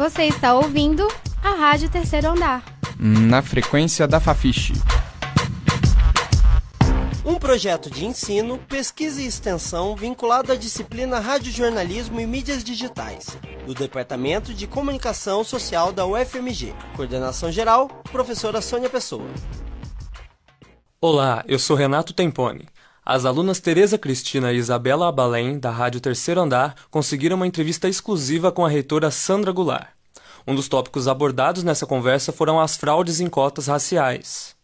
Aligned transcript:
Você 0.00 0.22
está 0.22 0.54
ouvindo 0.54 1.06
a 1.44 1.50
Rádio 1.50 1.90
Terceiro 1.90 2.28
Andar. 2.28 2.64
Na 2.98 3.42
frequência 3.42 4.08
da 4.08 4.18
Fafiche. 4.18 4.72
Um 7.22 7.34
projeto 7.34 7.90
de 7.90 8.06
ensino, 8.06 8.56
pesquisa 8.56 9.20
e 9.20 9.26
extensão 9.26 9.94
vinculado 9.94 10.52
à 10.52 10.56
disciplina 10.56 11.20
Radiojornalismo 11.20 12.18
e 12.18 12.26
Mídias 12.26 12.64
Digitais, 12.64 13.36
do 13.66 13.74
Departamento 13.74 14.54
de 14.54 14.66
Comunicação 14.66 15.44
Social 15.44 15.92
da 15.92 16.06
UFMG. 16.06 16.72
Coordenação 16.96 17.52
geral, 17.52 17.88
professora 18.10 18.62
Sônia 18.62 18.88
Pessoa. 18.88 19.28
Olá, 20.98 21.44
eu 21.46 21.58
sou 21.58 21.76
Renato 21.76 22.14
Tempone. 22.14 22.66
As 23.12 23.24
alunas 23.24 23.58
Tereza 23.58 23.98
Cristina 23.98 24.52
e 24.52 24.56
Isabela 24.56 25.08
Abalém, 25.08 25.58
da 25.58 25.68
Rádio 25.68 26.00
Terceiro 26.00 26.42
Andar, 26.42 26.76
conseguiram 26.92 27.34
uma 27.34 27.46
entrevista 27.48 27.88
exclusiva 27.88 28.52
com 28.52 28.64
a 28.64 28.68
reitora 28.68 29.10
Sandra 29.10 29.50
Goulart. 29.50 29.88
Um 30.46 30.54
dos 30.54 30.68
tópicos 30.68 31.08
abordados 31.08 31.64
nessa 31.64 31.84
conversa 31.84 32.30
foram 32.30 32.60
as 32.60 32.76
fraudes 32.76 33.18
em 33.18 33.26
cotas 33.26 33.66
raciais. 33.66 34.54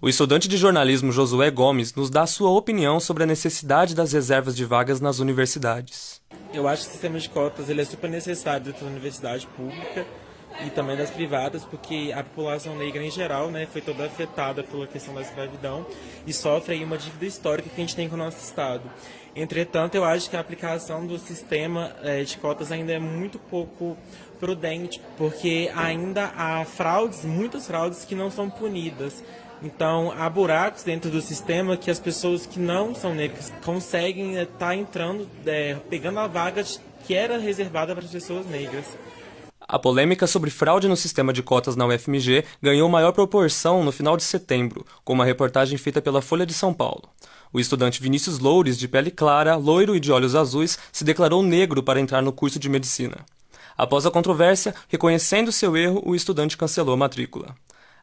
O 0.00 0.08
estudante 0.08 0.48
de 0.48 0.56
jornalismo 0.56 1.12
Josué 1.12 1.50
Gomes 1.50 1.94
nos 1.94 2.08
dá 2.08 2.26
sua 2.26 2.48
opinião 2.48 2.98
sobre 2.98 3.24
a 3.24 3.26
necessidade 3.26 3.94
das 3.94 4.14
reservas 4.14 4.56
de 4.56 4.64
vagas 4.64 4.98
nas 4.98 5.18
universidades. 5.18 6.18
Eu 6.50 6.66
acho 6.66 6.84
que 6.84 6.88
o 6.88 6.92
sistema 6.92 7.18
de 7.18 7.28
cotas 7.28 7.68
ele 7.68 7.82
é 7.82 7.84
super 7.84 8.08
necessário 8.08 8.64
dentro 8.64 8.86
da 8.86 8.90
universidade 8.90 9.46
pública 9.48 10.06
e 10.66 10.70
também 10.70 10.96
das 10.96 11.10
privadas, 11.10 11.64
porque 11.64 12.12
a 12.14 12.22
população 12.22 12.76
negra 12.76 13.02
em 13.04 13.10
geral 13.10 13.50
né, 13.50 13.66
foi 13.66 13.80
toda 13.80 14.04
afetada 14.04 14.62
pela 14.62 14.86
questão 14.86 15.14
da 15.14 15.22
escravidão 15.22 15.86
e 16.26 16.32
sofre 16.32 16.74
aí 16.74 16.84
uma 16.84 16.98
dívida 16.98 17.26
histórica 17.26 17.68
que 17.68 17.80
a 17.80 17.84
gente 17.84 17.96
tem 17.96 18.08
com 18.08 18.14
o 18.14 18.18
nosso 18.18 18.38
Estado. 18.38 18.82
Entretanto, 19.34 19.94
eu 19.94 20.04
acho 20.04 20.28
que 20.28 20.36
a 20.36 20.40
aplicação 20.40 21.06
do 21.06 21.18
sistema 21.18 21.92
é, 22.02 22.22
de 22.22 22.36
cotas 22.36 22.70
ainda 22.70 22.92
é 22.92 22.98
muito 22.98 23.38
pouco 23.38 23.96
prudente, 24.38 25.00
porque 25.16 25.70
ainda 25.74 26.32
há 26.36 26.64
fraudes, 26.64 27.24
muitas 27.24 27.66
fraudes 27.66 28.04
que 28.04 28.14
não 28.14 28.30
são 28.30 28.50
punidas. 28.50 29.24
Então, 29.62 30.12
há 30.18 30.28
buracos 30.28 30.82
dentro 30.82 31.10
do 31.10 31.22
sistema 31.22 31.76
que 31.76 31.90
as 31.90 32.00
pessoas 32.00 32.44
que 32.44 32.58
não 32.58 32.94
são 32.94 33.14
negras 33.14 33.52
conseguem 33.64 34.36
estar 34.36 34.58
tá 34.58 34.76
entrando, 34.76 35.28
é, 35.46 35.76
pegando 35.88 36.18
a 36.18 36.26
vaga 36.26 36.64
que 37.06 37.14
era 37.14 37.38
reservada 37.38 37.94
para 37.94 38.04
as 38.04 38.10
pessoas 38.10 38.44
negras. 38.46 38.84
A 39.72 39.78
polêmica 39.78 40.26
sobre 40.26 40.50
fraude 40.50 40.86
no 40.86 40.94
sistema 40.94 41.32
de 41.32 41.42
cotas 41.42 41.76
na 41.76 41.86
UFMG 41.86 42.44
ganhou 42.60 42.90
maior 42.90 43.10
proporção 43.10 43.82
no 43.82 43.90
final 43.90 44.18
de 44.18 44.22
setembro, 44.22 44.84
com 45.02 45.14
uma 45.14 45.24
reportagem 45.24 45.78
feita 45.78 46.02
pela 46.02 46.20
Folha 46.20 46.44
de 46.44 46.52
São 46.52 46.74
Paulo. 46.74 47.08
O 47.50 47.58
estudante 47.58 48.02
Vinícius 48.02 48.38
Loures, 48.38 48.78
de 48.78 48.86
pele 48.86 49.10
clara, 49.10 49.56
loiro 49.56 49.96
e 49.96 50.00
de 50.00 50.12
olhos 50.12 50.34
azuis, 50.34 50.78
se 50.92 51.04
declarou 51.04 51.42
negro 51.42 51.82
para 51.82 51.98
entrar 51.98 52.20
no 52.20 52.34
curso 52.34 52.58
de 52.58 52.68
medicina. 52.68 53.24
Após 53.74 54.04
a 54.04 54.10
controvérsia, 54.10 54.74
reconhecendo 54.88 55.50
seu 55.50 55.74
erro, 55.74 56.02
o 56.04 56.14
estudante 56.14 56.54
cancelou 56.54 56.92
a 56.92 56.98
matrícula. 56.98 57.54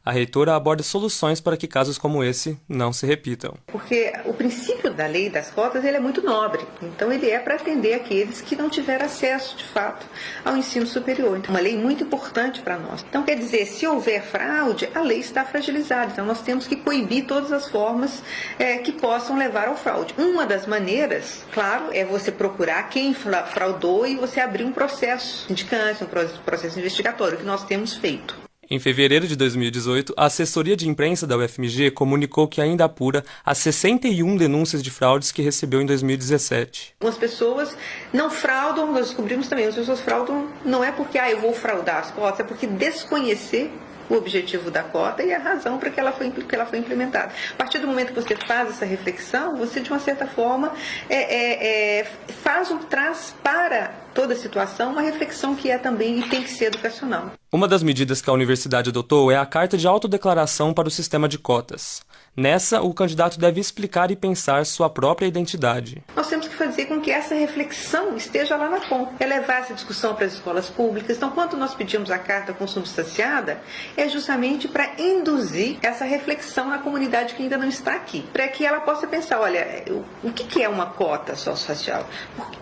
A 0.02 0.12
reitora 0.12 0.56
aborda 0.56 0.82
soluções 0.82 1.42
para 1.42 1.58
que 1.58 1.68
casos 1.68 1.98
como 1.98 2.24
esse 2.24 2.58
não 2.66 2.90
se 2.90 3.04
repitam. 3.04 3.54
Porque 3.66 4.10
o 4.24 4.32
princípio 4.32 4.90
da 4.90 5.06
lei 5.06 5.28
das 5.28 5.50
cotas 5.50 5.84
ele 5.84 5.98
é 5.98 6.00
muito 6.00 6.22
nobre. 6.22 6.66
Então 6.80 7.12
ele 7.12 7.28
é 7.28 7.38
para 7.38 7.56
atender 7.56 7.92
aqueles 7.92 8.40
que 8.40 8.56
não 8.56 8.70
tiveram 8.70 9.04
acesso, 9.04 9.58
de 9.58 9.64
fato, 9.64 10.06
ao 10.42 10.56
ensino 10.56 10.86
superior. 10.86 11.36
Então, 11.36 11.54
uma 11.54 11.60
lei 11.60 11.76
muito 11.76 12.02
importante 12.02 12.62
para 12.62 12.78
nós. 12.78 13.04
Então 13.06 13.22
quer 13.22 13.36
dizer, 13.36 13.66
se 13.66 13.86
houver 13.86 14.22
fraude, 14.22 14.88
a 14.94 15.00
lei 15.02 15.18
está 15.18 15.44
fragilizada. 15.44 16.12
Então 16.12 16.24
nós 16.24 16.40
temos 16.40 16.66
que 16.66 16.76
coibir 16.76 17.26
todas 17.26 17.52
as 17.52 17.68
formas 17.68 18.22
é, 18.58 18.78
que 18.78 18.92
possam 18.92 19.36
levar 19.36 19.68
ao 19.68 19.76
fraude. 19.76 20.14
Uma 20.16 20.46
das 20.46 20.66
maneiras, 20.66 21.44
claro, 21.52 21.92
é 21.92 22.06
você 22.06 22.32
procurar 22.32 22.84
quem 22.88 23.12
fraudou 23.12 24.06
e 24.06 24.16
você 24.16 24.40
abrir 24.40 24.64
um 24.64 24.72
processo 24.72 25.46
indicante, 25.52 26.02
um 26.02 26.06
processo 26.06 26.78
investigatório, 26.78 27.36
que 27.36 27.44
nós 27.44 27.64
temos 27.64 27.94
feito. 27.94 28.49
Em 28.72 28.78
fevereiro 28.78 29.26
de 29.26 29.34
2018, 29.34 30.14
a 30.16 30.26
assessoria 30.26 30.76
de 30.76 30.88
imprensa 30.88 31.26
da 31.26 31.36
UFMG 31.36 31.90
comunicou 31.90 32.46
que 32.46 32.60
ainda 32.60 32.84
apura 32.84 33.24
as 33.44 33.58
61 33.58 34.36
denúncias 34.36 34.80
de 34.80 34.92
fraudes 34.92 35.32
que 35.32 35.42
recebeu 35.42 35.82
em 35.82 35.86
2017. 35.86 36.94
As 37.00 37.18
pessoas 37.18 37.76
não 38.12 38.30
fraudam, 38.30 38.92
nós 38.92 39.06
descobrimos 39.06 39.48
também, 39.48 39.66
as 39.66 39.74
pessoas 39.74 39.98
fraudam 39.98 40.48
não 40.64 40.84
é 40.84 40.92
porque 40.92 41.18
ah, 41.18 41.28
eu 41.28 41.40
vou 41.40 41.52
fraudar 41.52 41.96
as 41.96 42.12
cotas, 42.12 42.38
é 42.38 42.44
porque 42.44 42.64
desconhecer 42.64 43.72
o 44.08 44.14
objetivo 44.14 44.70
da 44.70 44.84
cota 44.84 45.24
e 45.24 45.34
a 45.34 45.38
razão 45.40 45.76
para 45.76 45.90
que 45.90 45.98
ela 45.98 46.12
foi, 46.12 46.30
que 46.30 46.54
ela 46.54 46.64
foi 46.64 46.78
implementada. 46.78 47.32
A 47.52 47.56
partir 47.56 47.78
do 47.80 47.88
momento 47.88 48.12
que 48.12 48.22
você 48.22 48.36
faz 48.36 48.68
essa 48.68 48.84
reflexão, 48.84 49.56
você, 49.56 49.80
de 49.80 49.90
uma 49.90 49.98
certa 49.98 50.28
forma, 50.28 50.72
é, 51.08 51.16
é, 51.16 51.98
é, 51.98 52.04
faz 52.44 52.70
um, 52.70 52.78
traz 52.78 53.34
para 53.42 53.88
toda 54.14 54.34
a 54.34 54.36
situação 54.36 54.92
uma 54.92 55.02
reflexão 55.02 55.56
que 55.56 55.68
é 55.68 55.76
também 55.76 56.20
e 56.20 56.28
tem 56.28 56.40
que 56.40 56.50
ser 56.50 56.66
educacional. 56.66 57.32
Uma 57.52 57.66
das 57.66 57.82
medidas 57.82 58.22
que 58.22 58.30
a 58.30 58.32
universidade 58.32 58.90
adotou 58.90 59.28
é 59.28 59.36
a 59.36 59.44
carta 59.44 59.76
de 59.76 59.84
autodeclaração 59.84 60.72
para 60.72 60.86
o 60.86 60.90
sistema 60.90 61.28
de 61.28 61.36
cotas. 61.36 62.00
Nessa, 62.36 62.80
o 62.80 62.94
candidato 62.94 63.40
deve 63.40 63.60
explicar 63.60 64.08
e 64.12 64.16
pensar 64.16 64.64
sua 64.64 64.88
própria 64.88 65.26
identidade. 65.26 66.00
Nós 66.14 66.28
temos 66.28 66.46
que 66.46 66.54
fazer 66.54 66.86
com 66.86 67.00
que 67.00 67.10
essa 67.10 67.34
reflexão 67.34 68.16
esteja 68.16 68.56
lá 68.56 68.68
na 68.68 68.78
ponta, 68.78 69.12
é 69.18 69.26
levar 69.26 69.62
essa 69.62 69.74
discussão 69.74 70.14
para 70.14 70.26
as 70.26 70.34
escolas 70.34 70.70
públicas. 70.70 71.16
Então, 71.16 71.32
quando 71.32 71.56
nós 71.56 71.74
pedimos 71.74 72.08
a 72.12 72.18
carta 72.18 72.52
consubstanciada, 72.52 73.60
é 73.96 74.08
justamente 74.08 74.68
para 74.68 74.92
induzir 74.96 75.76
essa 75.82 76.04
reflexão 76.04 76.68
na 76.68 76.78
comunidade 76.78 77.34
que 77.34 77.42
ainda 77.42 77.58
não 77.58 77.68
está 77.68 77.94
aqui, 77.94 78.24
para 78.32 78.46
que 78.46 78.64
ela 78.64 78.78
possa 78.78 79.08
pensar, 79.08 79.40
olha, 79.40 79.84
o 80.22 80.30
que 80.30 80.62
é 80.62 80.68
uma 80.68 80.86
cota 80.86 81.34
socioracial? 81.34 82.06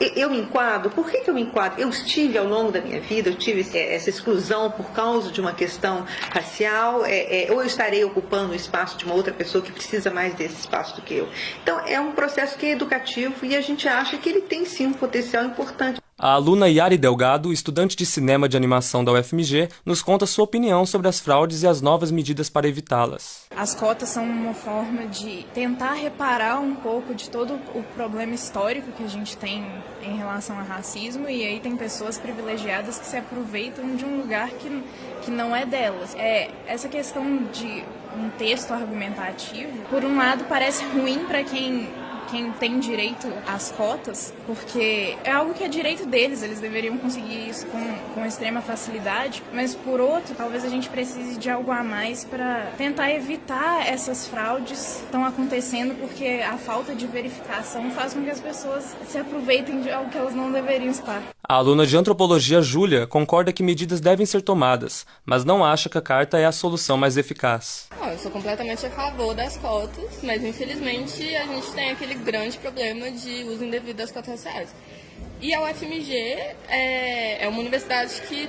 Eu 0.00 0.30
me 0.30 0.38
enquadro? 0.40 0.88
Por 0.90 1.10
que 1.10 1.28
eu 1.28 1.34
me 1.34 1.42
enquadro? 1.42 1.78
Eu 1.78 1.90
estive 1.90 2.38
ao 2.38 2.46
longo 2.46 2.72
da 2.72 2.80
minha 2.80 3.02
vida, 3.02 3.28
eu 3.28 3.34
tive 3.34 3.60
essa 3.78 4.08
exclusão 4.08 4.77
por 4.78 4.92
causa 4.92 5.30
de 5.32 5.40
uma 5.40 5.52
questão 5.52 6.06
racial, 6.32 7.04
é, 7.04 7.46
é, 7.46 7.52
ou 7.52 7.60
eu 7.60 7.66
estarei 7.66 8.04
ocupando 8.04 8.52
o 8.52 8.54
espaço 8.54 8.96
de 8.96 9.04
uma 9.04 9.14
outra 9.14 9.34
pessoa 9.34 9.62
que 9.62 9.72
precisa 9.72 10.10
mais 10.10 10.32
desse 10.34 10.60
espaço 10.60 10.94
do 10.94 11.02
que 11.02 11.14
eu. 11.14 11.28
Então, 11.62 11.80
é 11.80 12.00
um 12.00 12.12
processo 12.12 12.56
que 12.56 12.64
é 12.64 12.70
educativo 12.70 13.44
e 13.44 13.56
a 13.56 13.60
gente 13.60 13.88
acha 13.88 14.16
que 14.16 14.28
ele 14.28 14.42
tem 14.42 14.64
sim 14.64 14.86
um 14.86 14.92
potencial 14.92 15.44
importante. 15.44 16.00
A 16.20 16.32
aluna 16.32 16.68
Yari 16.68 16.98
Delgado, 16.98 17.52
estudante 17.52 17.94
de 17.94 18.04
cinema 18.04 18.48
de 18.48 18.56
animação 18.56 19.04
da 19.04 19.12
UFMG, 19.12 19.68
nos 19.86 20.02
conta 20.02 20.26
sua 20.26 20.42
opinião 20.42 20.84
sobre 20.84 21.06
as 21.06 21.20
fraudes 21.20 21.62
e 21.62 21.66
as 21.68 21.80
novas 21.80 22.10
medidas 22.10 22.50
para 22.50 22.66
evitá-las. 22.66 23.46
As 23.54 23.72
cotas 23.72 24.08
são 24.08 24.24
uma 24.24 24.52
forma 24.52 25.06
de 25.06 25.46
tentar 25.54 25.92
reparar 25.92 26.58
um 26.58 26.74
pouco 26.74 27.14
de 27.14 27.30
todo 27.30 27.54
o 27.72 27.84
problema 27.94 28.34
histórico 28.34 28.90
que 28.90 29.04
a 29.04 29.06
gente 29.06 29.36
tem 29.36 29.64
em 30.02 30.16
relação 30.16 30.58
ao 30.58 30.64
racismo 30.64 31.28
e 31.28 31.44
aí 31.44 31.60
tem 31.60 31.76
pessoas 31.76 32.18
privilegiadas 32.18 32.98
que 32.98 33.06
se 33.06 33.16
aproveitam 33.16 33.94
de 33.94 34.04
um 34.04 34.20
lugar 34.20 34.50
que, 34.50 34.82
que 35.22 35.30
não 35.30 35.54
é 35.54 35.64
delas. 35.64 36.16
É, 36.16 36.50
essa 36.66 36.88
questão 36.88 37.44
de 37.52 37.84
um 38.16 38.28
texto 38.36 38.72
argumentativo, 38.72 39.70
por 39.88 40.04
um 40.04 40.16
lado 40.16 40.46
parece 40.48 40.84
ruim 40.84 41.26
para 41.26 41.44
quem 41.44 41.88
quem 42.30 42.52
tem 42.52 42.78
direito 42.78 43.26
às 43.46 43.70
cotas, 43.72 44.32
porque 44.46 45.16
é 45.24 45.30
algo 45.30 45.54
que 45.54 45.64
é 45.64 45.68
direito 45.68 46.06
deles, 46.06 46.42
eles 46.42 46.60
deveriam 46.60 46.96
conseguir 46.98 47.48
isso 47.48 47.66
com, 47.66 47.94
com 48.14 48.26
extrema 48.26 48.60
facilidade, 48.60 49.42
mas 49.52 49.74
por 49.74 50.00
outro, 50.00 50.34
talvez 50.34 50.64
a 50.64 50.68
gente 50.68 50.88
precise 50.88 51.38
de 51.38 51.50
algo 51.50 51.70
a 51.70 51.82
mais 51.82 52.24
para 52.24 52.72
tentar 52.76 53.10
evitar 53.10 53.86
essas 53.86 54.26
fraudes 54.26 54.96
que 54.98 55.04
estão 55.04 55.24
acontecendo, 55.24 55.94
porque 56.00 56.42
a 56.46 56.56
falta 56.56 56.94
de 56.94 57.06
verificação 57.06 57.90
faz 57.90 58.14
com 58.14 58.22
que 58.22 58.30
as 58.30 58.40
pessoas 58.40 58.96
se 59.06 59.18
aproveitem 59.18 59.80
de 59.80 59.90
algo 59.90 60.10
que 60.10 60.18
elas 60.18 60.34
não 60.34 60.50
deveriam 60.52 60.90
estar. 60.90 61.22
A 61.50 61.54
aluna 61.54 61.86
de 61.86 61.96
antropologia 61.96 62.60
Júlia 62.60 63.06
concorda 63.06 63.52
que 63.52 63.62
medidas 63.62 64.00
devem 64.00 64.26
ser 64.26 64.42
tomadas, 64.42 65.06
mas 65.24 65.46
não 65.46 65.64
acha 65.64 65.88
que 65.88 65.96
a 65.96 66.02
carta 66.02 66.38
é 66.38 66.44
a 66.44 66.52
solução 66.52 66.98
mais 66.98 67.16
eficaz. 67.16 67.88
Não, 67.98 68.10
eu 68.10 68.18
sou 68.18 68.30
completamente 68.30 68.84
a 68.84 68.90
favor 68.90 69.34
das 69.34 69.56
cotas, 69.56 70.20
mas 70.22 70.44
infelizmente 70.44 71.34
a 71.34 71.46
gente 71.46 71.72
tem 71.72 71.90
aquele 71.90 72.16
grande 72.24 72.58
problema 72.58 73.10
de 73.10 73.44
uso 73.44 73.64
indevido 73.64 73.98
das 73.98 74.10
cotas 74.10 74.44
raciais. 74.44 74.68
E 75.40 75.54
a 75.54 75.62
UFMG 75.62 76.14
é, 76.68 77.44
é 77.44 77.48
uma 77.48 77.60
universidade 77.60 78.20
que 78.22 78.48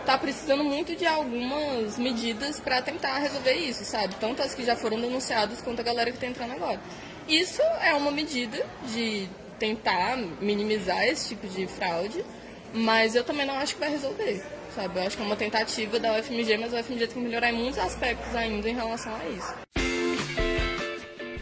está 0.00 0.16
precisando 0.16 0.62
muito 0.62 0.94
de 0.94 1.04
algumas 1.04 1.98
medidas 1.98 2.60
para 2.60 2.80
tentar 2.80 3.18
resolver 3.18 3.54
isso, 3.54 3.84
sabe? 3.84 4.14
Tanto 4.20 4.40
as 4.40 4.54
que 4.54 4.64
já 4.64 4.76
foram 4.76 5.00
denunciadas 5.00 5.60
quanto 5.60 5.80
a 5.80 5.82
galera 5.82 6.10
que 6.10 6.16
está 6.16 6.26
entrando 6.26 6.52
agora. 6.52 6.80
Isso 7.26 7.60
é 7.82 7.92
uma 7.94 8.12
medida 8.12 8.64
de 8.92 9.28
tentar 9.58 10.16
minimizar 10.40 11.04
esse 11.04 11.30
tipo 11.30 11.48
de 11.48 11.66
fraude, 11.66 12.24
mas 12.72 13.16
eu 13.16 13.24
também 13.24 13.46
não 13.46 13.54
acho 13.54 13.74
que 13.74 13.80
vai 13.80 13.90
resolver, 13.90 14.44
sabe? 14.74 14.98
Eu 14.98 15.06
acho 15.06 15.16
que 15.16 15.22
é 15.22 15.26
uma 15.26 15.36
tentativa 15.36 15.98
da 15.98 16.18
UFMG, 16.18 16.56
mas 16.58 16.72
a 16.72 16.80
UFMG 16.80 17.06
tem 17.08 17.08
que 17.08 17.18
melhorar 17.18 17.50
em 17.50 17.56
muitos 17.56 17.78
aspectos 17.80 18.34
ainda 18.36 18.68
em 18.68 18.74
relação 18.74 19.12
a 19.14 19.24
isso. 19.26 19.75